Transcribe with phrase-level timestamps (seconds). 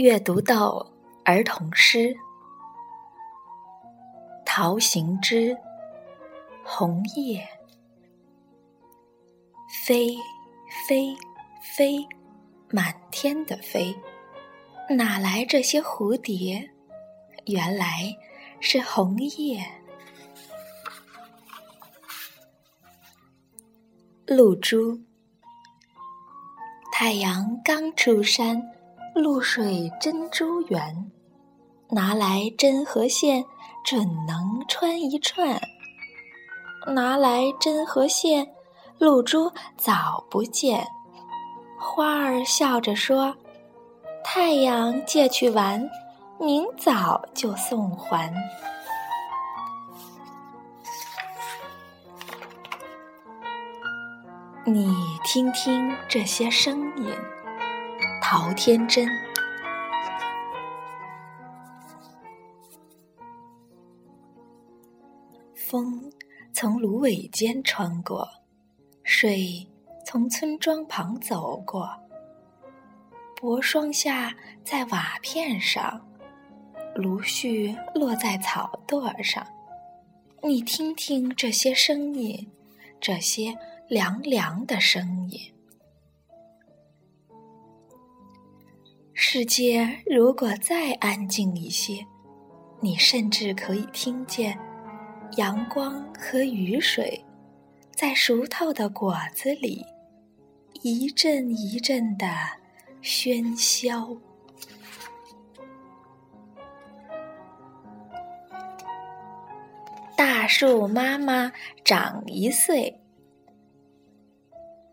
[0.00, 0.90] 阅读到
[1.26, 2.16] 儿童诗，
[4.46, 5.50] 陶行知
[6.64, 7.38] 《红叶》。
[9.84, 10.16] 飞，
[10.88, 11.14] 飞，
[11.60, 12.02] 飞，
[12.70, 13.94] 满天的飞，
[14.88, 16.70] 哪来这些蝴蝶？
[17.44, 18.16] 原来
[18.58, 19.62] 是红叶。
[24.24, 24.98] 露珠，
[26.90, 28.62] 太阳刚出山，
[29.14, 31.10] 露水珍珠圆，
[31.88, 33.44] 拿来针和线，
[33.84, 35.60] 准能穿一串。
[36.86, 38.50] 拿来针和线，
[38.98, 40.86] 露珠早不见。
[41.78, 43.34] 花儿笑着说
[44.24, 45.90] ：“太阳借去玩，
[46.38, 48.32] 明早就送还。”
[54.64, 57.12] 你听听这些声音，
[58.20, 59.08] 陶天真。
[65.54, 66.12] 风
[66.52, 68.28] 从芦苇间穿过，
[69.02, 69.66] 水
[70.04, 71.90] 从村庄旁走过。
[73.36, 76.06] 薄霜下，在瓦片上，
[76.94, 79.46] 芦絮落在草垛上。
[80.42, 82.50] 你听听这些声音，
[83.00, 83.56] 这些。
[83.90, 85.52] 凉凉的声音。
[89.32, 92.04] 世界如果再安静一些，
[92.80, 94.58] 你甚至可以听见
[95.36, 97.24] 阳光和雨水
[97.92, 99.86] 在熟透的果子里
[100.82, 102.26] 一阵一阵的
[103.04, 104.16] 喧嚣。
[110.16, 111.52] 大树妈妈
[111.84, 113.00] 长一岁。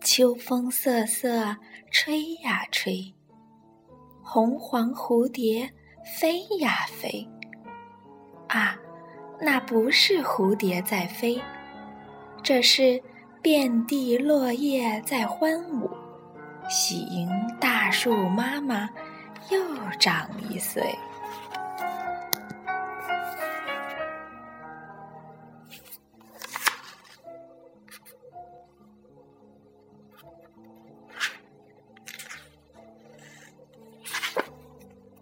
[0.00, 1.56] 秋风瑟瑟，
[1.92, 3.14] 吹呀吹，
[4.24, 5.70] 红黄蝴蝶
[6.18, 7.28] 飞呀飞。
[8.48, 8.76] 啊，
[9.40, 11.40] 那不是蝴蝶在飞，
[12.42, 13.00] 这是
[13.42, 15.90] 遍地落叶在欢舞，
[16.68, 17.28] 喜迎
[17.60, 18.88] 大树妈妈
[19.50, 19.58] 又
[19.98, 20.82] 长一岁。